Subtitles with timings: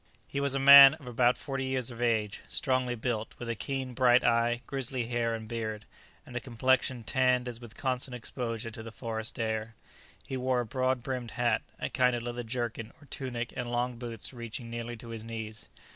[0.27, 3.93] He was a man of about forty years of age, strongly built, with a keen,
[3.93, 5.85] bright eye, grizzly hair and beard,
[6.25, 9.75] and a complexion tanned as with constant exposure to the forest air.
[10.25, 13.99] He wore a broad brimmed hat, a kind of leather jerkin, or tunic, and long
[13.99, 15.69] boots reaching nearly to his knees.